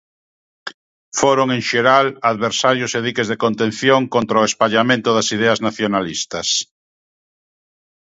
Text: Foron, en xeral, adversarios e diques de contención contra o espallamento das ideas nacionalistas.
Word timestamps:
Foron, 1.19 1.47
en 1.57 1.61
xeral, 1.69 2.07
adversarios 2.31 2.91
e 2.97 2.99
diques 3.07 3.27
de 3.31 3.39
contención 3.43 4.01
contra 4.13 4.41
o 4.43 4.47
espallamento 4.49 5.09
das 5.13 5.27
ideas 5.35 5.59
nacionalistas. 5.67 6.47